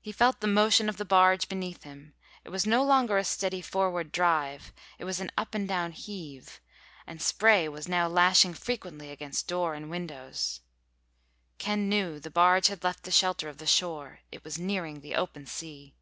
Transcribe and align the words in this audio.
He 0.00 0.12
felt 0.12 0.38
the 0.40 0.46
motion 0.46 0.88
of 0.88 0.98
the 0.98 1.04
barge 1.04 1.48
beneath 1.48 1.82
him. 1.82 2.14
It 2.44 2.50
was 2.50 2.64
no 2.64 2.84
longer 2.84 3.18
a 3.18 3.24
steady 3.24 3.60
forward 3.60 4.12
drive. 4.12 4.72
It 5.00 5.04
was 5.04 5.18
an 5.18 5.32
up 5.36 5.52
and 5.52 5.66
down 5.66 5.90
heave. 5.90 6.60
And 7.08 7.20
spray 7.20 7.68
was 7.68 7.88
now 7.88 8.06
lashing 8.06 8.54
frequently 8.54 9.10
against 9.10 9.48
door 9.48 9.74
and 9.74 9.90
windows. 9.90 10.60
Ken 11.58 11.88
knew 11.88 12.20
the 12.20 12.30
barge 12.30 12.68
had 12.68 12.84
left 12.84 13.02
the 13.02 13.10
shelter 13.10 13.48
of 13.48 13.58
the 13.58 13.66
shore. 13.66 14.20
It 14.30 14.44
was 14.44 14.60
nearing 14.60 15.00
the 15.00 15.16
open 15.16 15.44
sea. 15.44 15.96